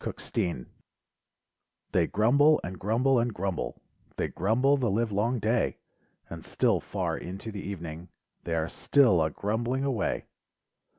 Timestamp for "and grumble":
2.63-3.19, 3.19-3.83